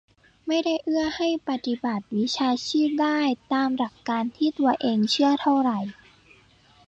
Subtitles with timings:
[0.47, 3.19] ไม่ได้เอื้อให้ปฏิบัติวิชาชีพได้
[3.53, 5.79] ตามหลักการที่ตัวเองเชื่อเท่าไหร่